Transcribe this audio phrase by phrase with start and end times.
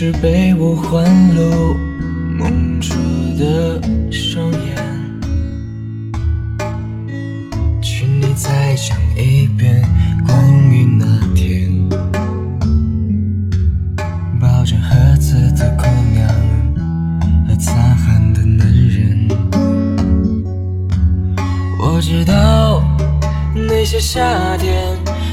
[0.00, 1.74] 是被我环路
[2.38, 2.94] 蒙住
[3.36, 4.76] 的双眼，
[7.82, 9.82] 请你再讲一遍
[10.24, 11.88] 关于那天
[14.40, 15.82] 抱着盒子的姑
[16.14, 16.28] 娘
[17.48, 19.28] 和擦汗的男人。
[21.80, 22.84] 我知道
[23.52, 24.96] 那些夏天